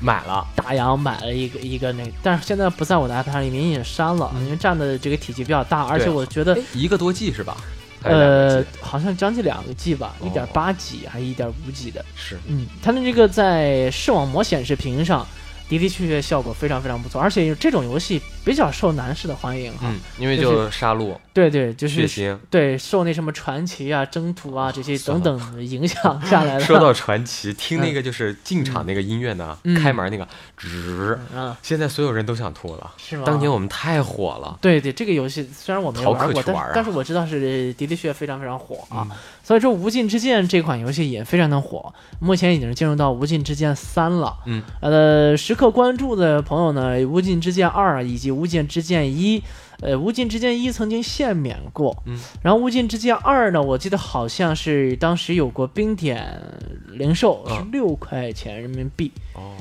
[0.00, 7.56] 买了大洋买了一个一个那，但是现在不在我的 iPad 里面，也删了，因为占的这个体积比较大，而且我觉得一个多 G 是吧？
[8.02, 12.04] 呃，好像将近两个 G 吧，一点八 G 还是一点五 G 的？
[12.14, 15.26] 是，嗯，它的这个在视网膜显示屏上。
[15.70, 26.60] 的的确确效果非常非常不错，而且这种游戏比较受男士的欢迎哈，因为就杀戮，对对，就是对受那什么传奇啊、征途啊这些等等影响下来的。
[26.60, 30.26] 说到传奇，听那个就是进场那个音乐呢，开门那个
[30.58, 31.18] 吱，
[31.62, 33.24] 现在所有人都想吐了，是吗？
[33.26, 34.56] 当年我们太火了。
[34.62, 39.06] 对对，这个游戏虽然我没玩过，但但是我知道是的的确确非常非常火啊。
[39.44, 44.36] 所以说，《无尽之剑》这款游戏也非常的火，目前已经进入到《无尽之剑三》了。
[44.44, 49.40] 嗯，呃，时刻关注的朋友呢，《无尽之剑二》以及《无尽之剑一》，
[49.80, 52.02] 呃，《无尽之剑一》曾经限免过。
[52.06, 56.40] 嗯，然后《无尽之剑二》呢，我记得好像是当时有过冰点
[56.88, 59.10] 零售，是六块钱人民币。
[59.34, 59.56] 哦。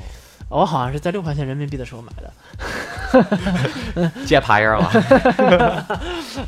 [0.49, 4.85] 我好像是在六块钱人民币的时候买的，接牌儿了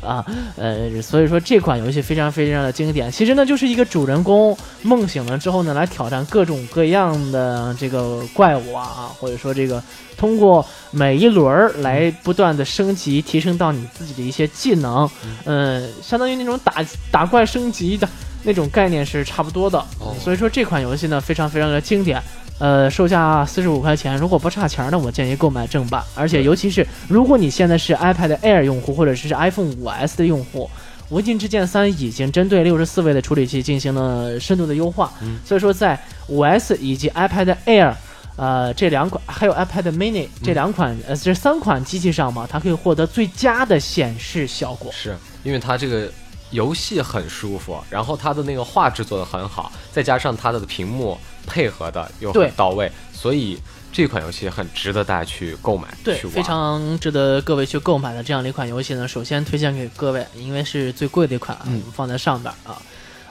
[0.02, 0.24] 啊，
[0.56, 3.10] 呃，所以说这款游戏非常非常的经典。
[3.10, 9.82] 其实呢，就是一个主人公梦醒了之后呢，来挑战各种各样的这个怪物啊，或者说这个
[10.16, 15.08] 通过每一轮来不断的升级，提升到你自己的一些技能，
[15.44, 16.76] 嗯，相当于那种打
[17.10, 18.08] 打怪升级的
[18.44, 19.84] 那种概念是差不多的。
[20.18, 22.22] 所以说这款游戏呢，非常非常的经典。
[22.60, 26.04] 呃，售价四十五块钱，如果不差钱呢，我建议购买正版。
[26.14, 30.68] 而且，尤其是如果你现在是 iPad Air 用户，或者是 iPhone 5S 的用户，
[31.08, 35.10] 《无尽之剑三》已经针对六十四位的处理器进行了深度的优化。
[35.42, 37.94] 所以说，在 5S 以及 iPad Air，
[38.36, 44.92] 呃，这两款还有 iPad Mini 这两款呃这三款机器上嘛，它可以获得最佳的显示效果。
[44.92, 46.12] 是因为它这个
[46.50, 51.16] 游戏很舒服，然后它的那个画质做的很好，再加上它的屏幕。
[51.46, 53.60] 配合的又很到位，所以
[53.92, 55.88] 这款游戏很值得大家去购买。
[56.04, 62.80] 对，非常值得各位去购买的这样的一款游戏呢，首先推荐给各位，因为是最贵的一款，嗯，放在上边啊。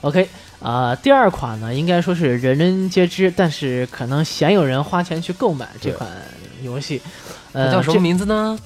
[0.01, 0.29] OK，
[0.61, 6.09] 啊，第二款呢，应该说是人人皆知，但是可能鲜有人花钱去购买这款
[6.61, 7.01] 游戏。
[7.51, 8.57] 呃，叫什么名字呢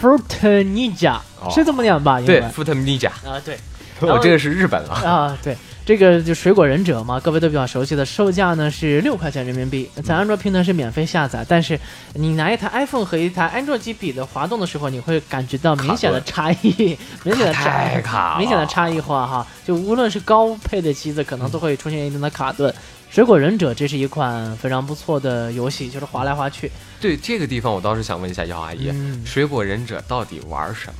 [0.00, 1.18] ？Fruit Ninja，
[1.50, 2.20] 是这么念吧？
[2.20, 3.10] 对，Fruit Ninja。
[3.24, 3.56] 啊，对，
[4.00, 4.94] 我这个是日本了。
[4.94, 5.56] 啊，对。
[5.86, 11.44] 这个就水果忍者嘛，各位都比较熟悉的，售价呢是六块钱人民币，在安卓平台是免费下载。
[11.46, 11.78] 但是
[12.14, 19.46] 你拿一台 iPhone 和一台安卓机比的滑动的时候，你会感觉到明显的差异， 明显的差，明显的差异化哈。
[19.62, 22.74] 就无论是高配的机子，可能都会出现一定的卡顿。
[23.10, 26.72] 水果忍者这是一款非常不错的游戏，就是滑来滑去。
[26.98, 28.90] 对这个地方，我倒是想问一下姚阿姨，
[29.26, 30.94] 水果忍者到底玩什么？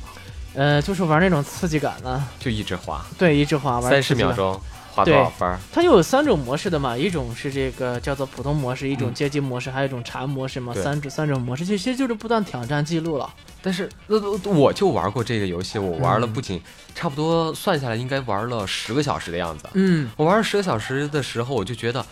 [0.53, 3.03] 呃，就是玩那种刺激感呢，就一直滑。
[3.17, 4.61] 对，一直滑，玩三十秒钟。
[4.95, 5.57] 花多少分？
[5.73, 13.31] 它又有三种模式的嘛，一种是这个叫做普通模式，一种阶级模式，还有一种禅模式嘛，三种三种模式，其实就是不断挑战记录了。
[13.61, 14.17] 但是那
[14.49, 16.61] 我就玩过这个游戏，我玩了不仅
[16.93, 19.67] 差不多算下来应该玩了十个小时的样子。
[19.73, 22.05] 嗯，我玩了十个小时的时候，我就觉得。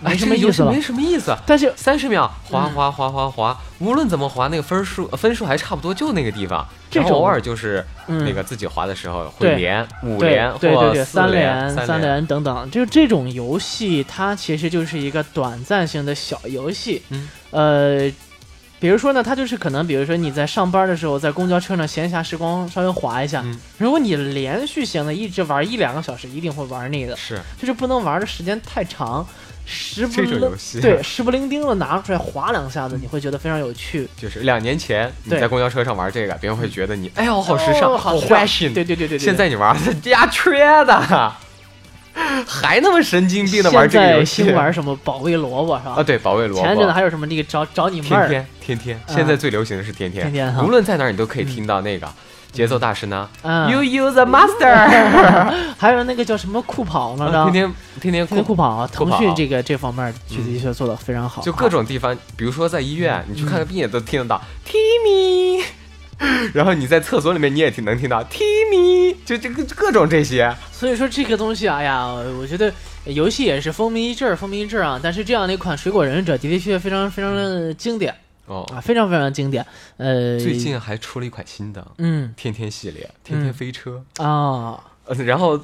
[0.00, 1.36] 没什么意思，没什么意思。
[1.46, 6.66] 但是三十秒滑滑滑滑滑，无论怎么滑，那个分数分数还差不多，就那个地方。
[6.92, 12.68] 然后偶尔就是那个自己滑的时候会连五连或三连三连等等。
[12.70, 17.02] 就这种游戏，它其实就是一个短暂性的小游戏。
[17.10, 18.12] 嗯，呃，
[18.80, 23.44] 比如说呢，它就是可能，比如说你在上班的时候，在公交车上闲暇时光稍微滑一下。
[23.78, 27.14] 如果你连续性的一直玩一两个小时，一定会玩腻的。
[27.14, 29.24] 是，就是不能玩的时间太长。
[29.66, 30.40] 时不灵
[30.80, 34.08] 对，时不灵丁的拿出来划两下子，你会觉得非常有趣。
[34.16, 38.74] 就是两年前你在公交车上玩这个，别人会觉得你哎呦好时尚，好 fashion。
[38.74, 39.18] 对对对对。
[39.18, 41.32] 现在你玩家缺的，
[42.46, 44.42] 还那么神经病的玩这个游戏。
[44.44, 45.94] 新玩什么保卫萝卜是吧？
[45.98, 46.66] 啊，对，保卫萝卜。
[46.66, 48.28] 前阵子还有什么那个找找你妹儿？
[48.28, 50.24] 天天天天，现在最流行的是天天。
[50.24, 52.08] 天天无论在哪儿，你都可以听到那个。
[52.52, 54.88] 节奏大师呢？You use the master，
[55.78, 57.30] 还有那个叫什么酷跑呢？
[57.52, 61.42] 天天天天酷跑，腾讯这个这方面的确做的非常好。
[61.42, 64.42] 就各种地方，比如说在医院，你去看个病也都听得到。
[64.66, 65.62] Timmy，
[66.52, 70.54] 然后你在厕所里面你也听能听到 Timmy，就这个各种这些。
[70.72, 72.72] 所以说这个东西，哎呀，我觉得
[73.04, 75.00] 游戏也是风靡一阵儿，风靡一阵儿啊。
[75.02, 78.14] 但是这样的一款水果忍者的的确确非常非常的经典
[78.46, 79.64] 哦啊，非常非常经典。
[79.96, 84.82] 呃，最近还出了一款新的，嗯，天天系列，天天飞车啊。
[85.04, 85.60] 呃，然后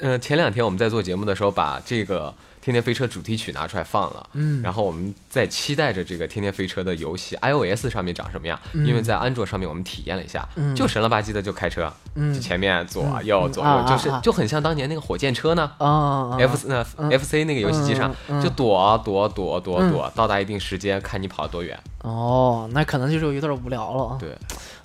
[0.00, 2.34] 呃，前两天我们在做节目的时候，把这个。
[2.66, 16.82] 天天飞车主题曲拿出来放了，嗯，然后我们在期待着这个天天飞车的游戏 iOS 上面长什么样，因为在安卓上面我们体验了一下，就神了吧唧的就开车，嗯，前面左右左右，就是就很像当年那个火箭车呢，啊，F 那
[17.16, 21.78] FC 那个游戏机上就躲躲躲躲躲，到达一定时间看你跑多远。
[22.02, 24.16] 哦，那可能就是有点无聊了。
[24.18, 24.36] 对，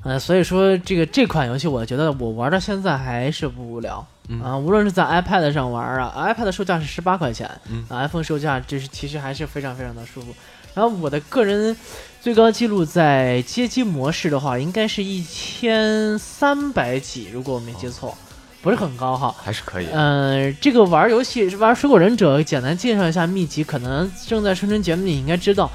[0.03, 4.05] 呃，所以说这个这款游戏，我觉得我玩到现在还是不无聊。
[4.41, 7.49] 啊，无论是在 iPad 上玩啊，iPad 售价是十八块钱
[7.89, 10.33] ，iPhone 售价就是其实还是非常非常的舒服。
[10.73, 11.75] 然后我的个人
[12.21, 18.17] 最高记录在街机模式的话，应该是一千三百几，如果我没记错，
[18.61, 19.87] 不是很高哈，还是可以。
[19.91, 25.69] 嗯，这个玩游戏玩水果忍者，简单介绍一下秘籍，可能正在生存节目你应该知道。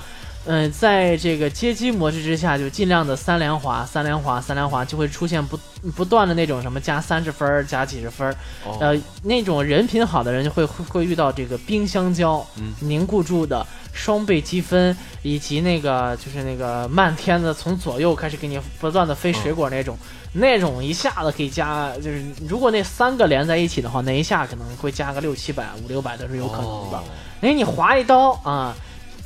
[0.48, 5.59] 嗯，在这个街机模式之下，就尽量的三连滑，三连滑，三连滑，就会出现不
[5.96, 8.32] 不断的那种什么加三十分加几十分
[8.80, 12.46] 呃，那种人品好的人就会会遇到这个冰香蕉
[12.78, 19.98] 凝固住的双倍积分，以及那个就是那个漫天的从左右开始给你不断的飞水果那种，
[20.32, 27.02] 那种一下子可以加，就是如果那三个连在一起的话，那一下可能会加个六七百、五六百都是有可能的。
[27.40, 28.74] 哎，你划一刀啊！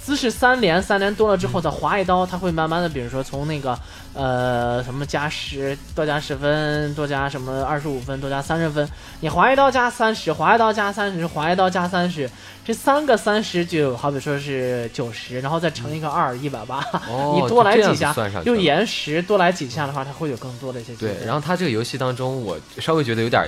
[0.03, 3.79] 姿势三连，三连多了之后再划一刀，它会慢慢的，比如说从那个
[4.15, 8.89] 呃什么加十，多加十分，多加什么二十五分，多加三十分。
[9.21, 12.29] 你划一刀加三十，划一刀加三十，划一刀加三十，
[12.65, 16.83] 这三个三十就好比说是九十，然后再乘一个二，一百八。
[17.37, 20.95] 你多来几下，用延时多来几下的话，它会有更多的一些。
[20.97, 23.45] 对，然后它这个游戏当中，我稍微觉得有点。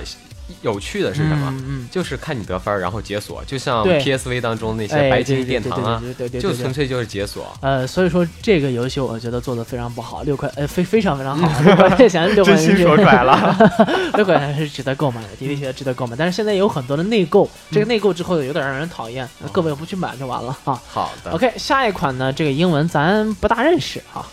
[0.61, 1.53] 有趣的是什么？
[1.65, 6.01] 嗯就是看你得分，然后解锁，就像 PSV 当中那些白金殿堂啊，
[6.39, 7.55] 就纯粹就是解锁。
[7.61, 13.55] 呃，所以说这个游戏我觉得做的非常不好，六块呃非非常非常好， 六块钱 六块钱说出来了，
[14.15, 16.15] 六块钱是值得购买的，的的确确值得购买。
[16.15, 20.81] 但是现在有很多的内购，这个内购之后有点让人讨厌，各位不去买就完了啊。
[20.87, 24.25] 好的，OK，下一款呢，这个英文咱不大认识啊，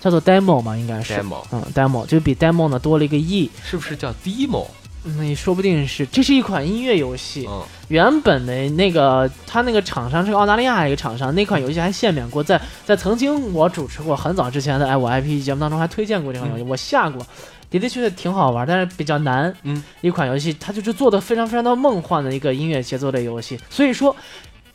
[0.00, 1.14] 叫做 Demo 嘛，应该是。
[1.14, 4.66] Demo，嗯，Demo 就比 Demo 呢多了一个 E，是不是叫 Demo？
[5.04, 7.48] 那也说不定是，这是一款音乐游戏。
[7.88, 17.26] 原本的那个，他那个厂商是个澳大利亚一个厂商，那款游戏还限免过，在在曾经我主持过很早之前的哎我 IP 节目当中还推荐过这款游戏，我下过，
[17.70, 19.54] 的的确确挺好玩，但是比较难。
[19.62, 24.14] 嗯，一款游戏，它就是做的非常非常的梦幻的一个音乐节奏的游戏，所以说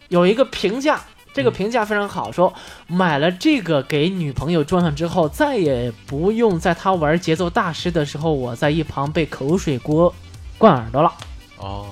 [0.08, 1.00] 有一个评价。
[1.34, 2.54] 这个评价非常好，说
[2.86, 10.14] 买了这个给女朋友装上之后，再也不用在她玩节奏大师的时候，我在一旁被口水锅
[10.60, 11.12] 灌耳朵了。
[11.58, 11.88] 哦，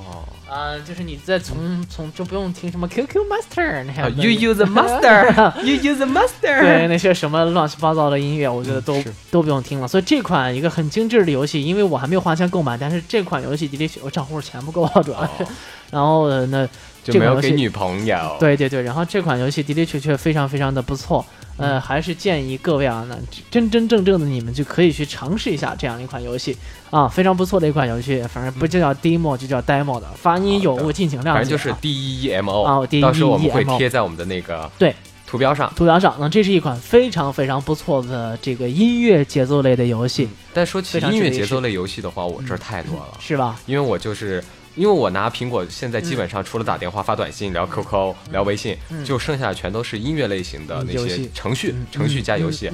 [0.47, 9.01] 啊，就是你在从从就不用听什么 QQ Master，You use the master，You use the master， 对那些什么乱七八糟的音乐，我觉得都
[9.32, 9.88] 都不用听了。
[9.88, 15.45] 所以这款一个很精致的游戏，因为我还没有花钱购买，但是这款游戏的确我账户钱不够，主要是。
[15.89, 16.67] 然后那。
[17.12, 18.38] 就没有给女朋友。
[18.39, 21.26] 对对对，然后这款游戏的的确确非常非常的不错，
[21.58, 23.15] 呃，还是建议各位啊，那
[23.50, 26.58] 真真正正的你们就可以去尝试一下这样一款游戏
[26.89, 31.32] 啊，非常不错的一款游戏，反正不就叫 demo 就叫 demo 的，发音有误敬请谅解。
[31.34, 34.95] 反正就是 D E M O 啊，D E M O，到时候我们会贴在我们的那个对
[35.28, 36.15] 图标上，图标上。
[36.19, 40.28] 那这是一款非常非常不错的这个音乐节奏类的游戏。
[40.54, 43.60] 但说起音乐节奏类游戏的话，我这儿太多了，是吧？
[43.65, 44.43] 因为我就是。
[44.75, 52.71] 因为我拿苹果，现在基本上除了打电话、发短信、聊 QQ、聊微信，就剩下的全都是音乐类型的那些程序、程序加游戏。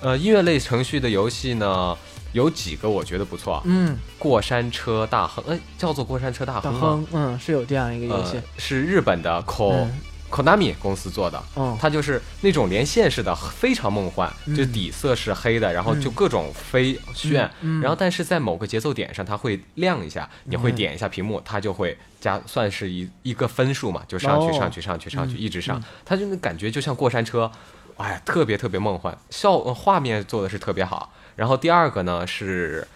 [0.00, 1.96] 呃，音乐类程序的游戏呢，
[2.32, 3.60] 有几个我觉得不错。
[3.64, 7.04] 嗯，过山车大亨，哎，叫做过山车大亨吗？
[7.12, 9.86] 嗯，是有这样一个游戏，是日本的 Ko。
[10.30, 27.50] Konami 公司做的，嗯，它就是那种连线式的，非常梦幻，就底色是黑的，然后就各种飞炫，然后但是在某个节奏点上，它会亮一下，你会点一下屏幕，它就会加，算是一一个分数嘛，就上去上去上去上去一直上，它就那感觉就像过山车，
[27.96, 31.12] 哎呀，特别特别梦幻，效画面做的是特别好。
[31.36, 32.86] 然后第二个呢是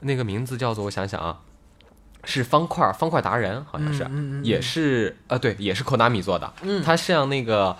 [0.00, 1.38] 那个名字叫做我想想啊。
[2.26, 4.06] 是方块方块达人，好像是，
[4.42, 6.52] 也是呃，对，也是 Konami 做的。
[6.84, 7.74] 它像那个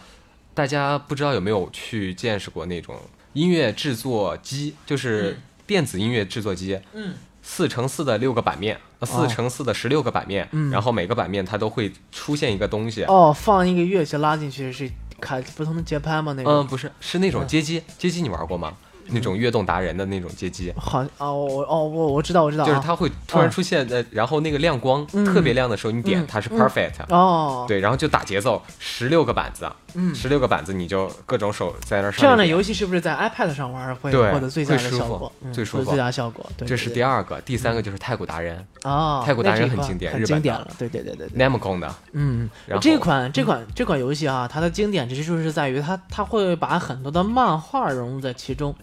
[0.55, 2.97] 大家不知道有没有去见识过那种
[3.35, 6.81] 音乐制作机，就是电子音乐制作机。
[6.95, 13.05] 嗯，四乘四的六个版面，四乘四的十六个版面，然后每个版面它都会出现一个东西。
[13.05, 14.91] 哦，放一个乐器拉进去是
[15.21, 16.33] 开不同的节拍吗？
[16.37, 16.53] 那种？
[16.53, 17.83] 嗯，不是，是那种街机。
[17.99, 18.73] 街机你玩过吗？
[19.09, 20.73] 那种跃动达人的那种街机。
[20.77, 32.21] 好哦，我哦我我知道我知道，就是它会突然出现呃，然后那个亮光特别亮的时候，你点它是 perfect 哦，对，然后就打节奏，十六个板子，嗯，十六个板子你就各种手在那上。
[32.21, 35.33] 这样的游戏是不是在 iPad 上玩会获得最佳的效果？
[35.53, 36.45] 最舒服，最佳效果。
[36.57, 40.69] 对，这是第二个，第三个就是太古达人啊，太古达人很经典，很经典了。
[40.79, 42.49] 对对对对，Namco 的，嗯，
[42.81, 48.75] 这款这款这款游戏啊，它的经典之处是在于它它会把很多的漫画融入在其中。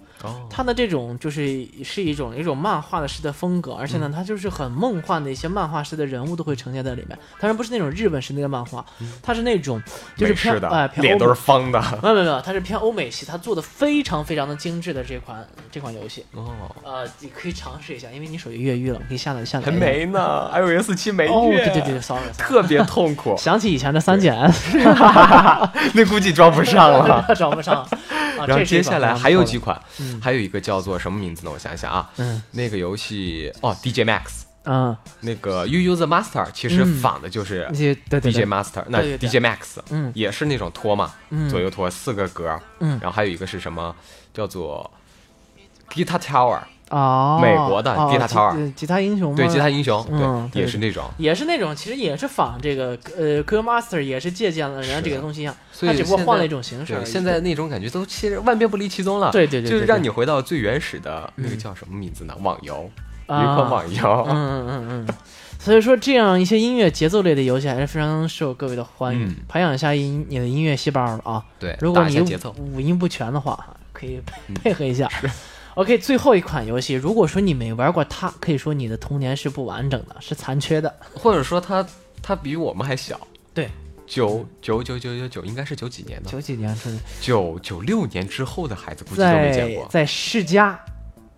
[0.49, 7.19] 它的这种就是是一种一种漫画的式的风格，而且呢，它就是很梦幻的一些漫画式的人物都会呈现在里面。
[7.41, 8.85] 当然不是那种日本式那个漫画，
[9.21, 9.83] 它是那种
[10.15, 16.25] 就是偏哎脸都是方的，没有没有没有，它是偏欧美系，它做的非常非常的精致的这款这款游戏。
[16.33, 16.51] 哦，
[16.83, 19.65] 呃，你可以尝试一下，因为你手机越狱了，可以下载下载。
[19.65, 23.35] 还没呢，iOS 七没越，对对对，sorry，特别痛苦。
[23.37, 24.35] 想起以前的三减，
[25.93, 27.87] 那估计装不上了， 装不上。
[28.47, 29.79] 然后接下来还有几款，
[30.21, 31.51] 还有一个叫做什么名字呢？
[31.53, 43.95] 我想想啊，嗯，那个游戏哦，DJ Max，嗯，那个 You Use Master 其实仿的就是 DJ Master，那 DJ Max，嗯，也是那种拖嘛，嗯，左右拖四个格，嗯，然后还有一个是什么
[44.33, 44.89] 叫做
[45.89, 46.59] Guitar Tower。
[46.89, 50.05] 哦，美国的吉他超吉他英雄，对吉他英雄，
[50.51, 57.03] 对，也是那种，也是那种，其实也是仿这个呃 o Master 也是借鉴了人家这个东西一样，所以只不过换了一种形式。
[57.03, 62.37] 现在那种感觉都其实万变不离其宗了，对对对，就是让你回到最原始的那个叫什么名字呢？
[62.41, 62.87] 网游，
[63.25, 65.15] 一款网游，嗯嗯嗯嗯。
[65.59, 71.43] 所以说这样一些音乐节奏类的游戏还是非常受各位的欢迎，培养一下音你的音乐细胞了啊。
[71.57, 72.19] 对，如果你
[72.57, 74.21] 五音不全的话，可以
[74.61, 75.09] 配合一下。
[75.75, 81.83] OK，最后一款游戏，如果说你没玩过它，可以说你的童年是不完整的，是残缺的，或者说它
[82.21, 83.19] 它比我们还小。
[83.53, 83.69] 对，
[84.05, 86.29] 九九九九九九，应该是九几年的？
[86.29, 89.87] 九几年是九九六年之后的孩子估计都没见过。
[89.89, 90.79] 在世嘉，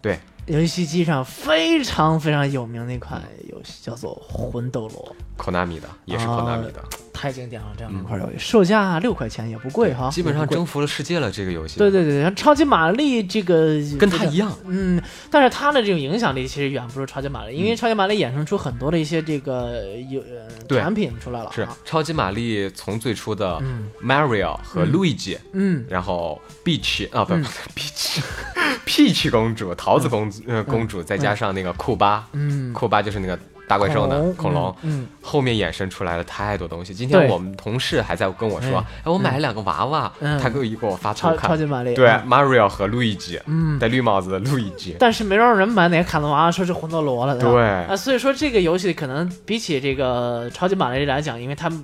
[0.01, 3.19] 对，游戏机上非常非常有名的一款
[3.49, 4.15] 游戏叫做
[4.51, 6.83] 《魂斗罗》，Konami 的，也是 Konami 的。
[7.15, 7.99] 太经典了，这样的。
[7.99, 11.31] 一款游戏，售价六块钱也不贵哈，基本上征服了世界了。
[11.31, 20.23] 这个游戏，对对对，像超级玛丽这个跟它一样，嗯，但是它的这种影响力其实远不如超级玛丽，因为超级玛丽衍生出很多的一些这个有
[20.69, 21.51] 产品出来了。
[21.53, 23.61] 是超级玛丽从最初的
[24.03, 27.43] Mario 和 Luigi，嗯，然后 Peach 啊不不
[27.75, 33.37] Peach，Peach 公主、桃子公呃公主，再加上那个库巴，嗯，库巴就是那个。
[33.67, 34.33] 大怪兽呢？
[34.37, 36.93] 恐龙，嗯，后面衍生出来了太多东西。
[36.93, 40.11] 今天我们同事还在跟我说，哎，我买了两个娃娃，
[40.41, 44.95] 他给我给我发图看，超级玛丽，对，Mario 和路易吉，嗯，戴绿帽子的路易吉。
[44.99, 51.83] 但是没让人买哪个卡通娃娃，说是魂斗罗了，对啊，所以说这个游戏可能比起这个超级玛丽来讲，因为他们。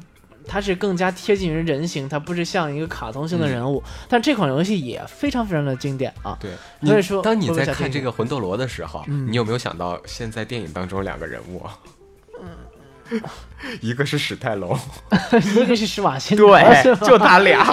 [0.51, 6.37] 它是更加贴近于人形，它不是像一个卡通性的人物，但这款游戏也非常非常的经典啊。
[6.41, 6.51] 对，
[6.83, 11.65] 所以说当你在看这个魂斗罗的时候，你有没有想到现在电影当中两个人物？
[12.41, 13.21] 嗯，
[13.81, 14.77] 一个是史泰龙，
[15.55, 17.65] 一个是施瓦辛对，就他俩，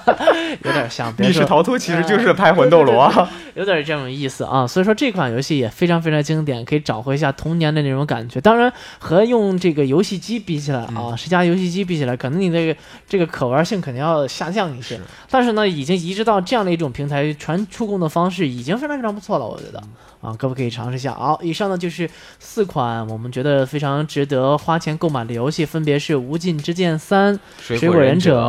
[0.64, 1.12] 有点像。
[1.18, 3.10] 密室逃脱其实就是拍魂斗罗，
[3.54, 4.66] 有点这种意思啊。
[4.66, 8.40] 所以说这款游戏也非常非常经典，可以找回一下童年的那种感觉。
[8.40, 12.76] 当然和用这个游戏机比起来啊，十佳游戏机比起来，可能你的
[13.08, 14.98] 这个可玩性肯定要下降一些。
[15.30, 19.82] 但是呢，已经移植到这样的一种平台，传触控的方式已经非常非常不错了，我觉得。
[20.22, 21.12] 啊，可不可以尝试一下？
[21.12, 22.08] 好，以上呢就是
[22.40, 28.40] 四款我们觉得非常值得花钱购买的游戏，分别是《无尽之剑三》、《水果忍者》，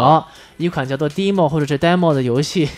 [0.57, 2.69] 一款叫做 Demo 或者是 Demo 的游戏，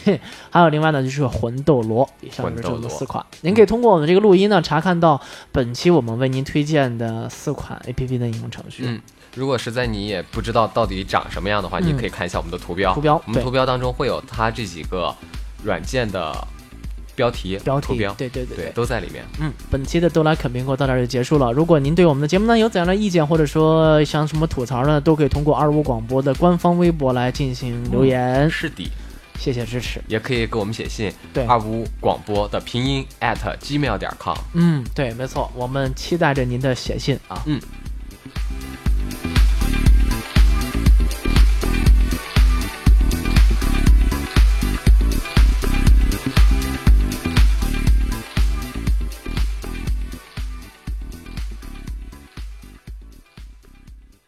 [0.49, 2.05] 还有另外呢就是《魂斗罗》。
[2.21, 3.25] 以上就是这么四款。
[3.41, 5.19] 您可以通过我们这个录音呢查看到
[5.51, 8.83] 本期我们为您推荐的四款 APP 的应用程序。
[8.85, 9.01] 嗯，
[9.35, 12.93] 如果实在你也不知道到底长什么样的话，你可以看一下我们的图标。
[12.93, 15.13] 图标，我们图标当中会有它这几个
[15.63, 16.33] 软件的。
[17.19, 19.25] 标题、标题、标，对对对，都在里面。
[19.41, 21.51] 嗯，本期的都来啃苹果到这儿就结束了。
[21.51, 28.49] 如果您对我们的节目呢有怎样的意见，或者说想什么吐槽呢，都可以通过二五广播的官方微博来进行留言。
[28.49, 28.89] 是的，
[29.37, 30.01] 谢谢支持。
[30.07, 34.37] 也可以给我们写信，对，二五广播的拼音 at gmail 点 com。
[34.53, 37.43] 嗯，对，没错，我们期待着您的写信啊。
[37.45, 37.59] 嗯。